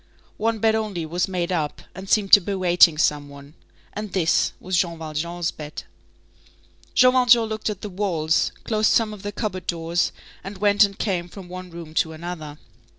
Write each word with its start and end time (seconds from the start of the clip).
One 0.37 0.57
bed 0.57 0.73
only 0.73 1.05
was 1.05 1.27
made 1.27 1.51
up, 1.51 1.83
and 1.93 2.09
seemed 2.09 2.33
to 2.33 2.39
be 2.41 2.55
waiting 2.55 2.97
some 2.97 3.29
one, 3.29 3.53
and 3.93 4.13
this 4.13 4.51
was 4.59 4.75
Jean 4.75 4.97
Valjean's 4.97 5.51
bed. 5.51 5.83
Jean 6.95 7.11
Valjean 7.11 7.43
looked 7.43 7.69
at 7.69 7.81
the 7.81 7.87
walls, 7.89 8.51
closed 8.63 8.89
some 8.91 9.13
of 9.13 9.21
the 9.21 9.31
cupboard 9.31 9.67
doors, 9.67 10.11
and 10.43 10.57
went 10.57 10.83
and 10.83 10.97
came 10.97 11.29
from 11.29 11.49
one 11.49 11.69
room 11.69 11.93
to 11.93 12.13
another. 12.13 12.57